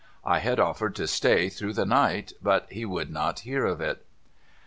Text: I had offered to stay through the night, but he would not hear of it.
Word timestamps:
I 0.25 0.39
had 0.39 0.59
offered 0.59 0.95
to 0.95 1.05
stay 1.05 1.47
through 1.47 1.73
the 1.73 1.85
night, 1.85 2.33
but 2.41 2.65
he 2.71 2.85
would 2.85 3.11
not 3.11 3.41
hear 3.41 3.65
of 3.67 3.79
it. 3.81 4.03